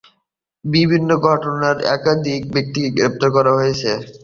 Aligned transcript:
বিভিন্ন 0.65 1.09
ঘটনায় 1.25 1.79
একাধিক 1.95 2.41
ব্যক্তিকে 2.53 2.89
গ্রেফতার 2.97 3.29
করা 3.35 3.51
হয়েছে। 3.57 3.91